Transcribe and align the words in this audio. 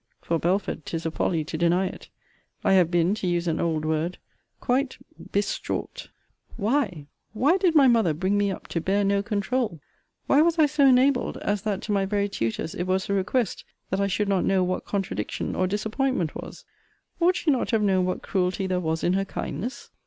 For, 0.19 0.39
Belford, 0.39 0.83
('tis 0.83 1.05
a 1.05 1.11
folly 1.11 1.43
to 1.43 1.59
deny 1.59 1.85
it,) 1.85 2.09
I 2.63 2.73
have 2.73 2.89
been, 2.89 3.13
to 3.13 3.27
use 3.27 3.47
an 3.47 3.59
old 3.59 3.85
word, 3.85 4.17
quite 4.59 4.97
bestraught. 5.31 6.09
Why, 6.57 7.05
why 7.33 7.57
did 7.57 7.75
my 7.75 7.87
mother 7.87 8.15
bring 8.15 8.35
me 8.35 8.49
up 8.49 8.65
to 8.69 8.81
bear 8.81 9.03
no 9.03 9.21
controul? 9.21 9.79
Why 10.25 10.41
was 10.41 10.57
I 10.57 10.65
so 10.65 10.87
enabled, 10.87 11.37
as 11.43 11.61
that 11.61 11.83
to 11.83 11.91
my 11.91 12.07
very 12.07 12.27
tutors 12.29 12.73
it 12.73 12.87
was 12.87 13.11
a 13.11 13.13
request 13.13 13.63
that 13.91 14.01
I 14.01 14.07
should 14.07 14.27
not 14.27 14.43
know 14.43 14.63
what 14.63 14.85
contradiction 14.85 15.55
or 15.55 15.67
disappointment 15.67 16.33
was? 16.33 16.65
Ought 17.19 17.35
she 17.35 17.51
not 17.51 17.67
to 17.67 17.75
have 17.75 17.83
known 17.83 18.03
what 18.03 18.23
cruelty 18.23 18.65
there 18.65 18.79
was 18.79 19.03
in 19.03 19.13
her 19.13 19.25
kindness? 19.25 19.91